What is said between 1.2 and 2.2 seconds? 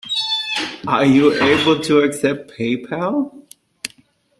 able to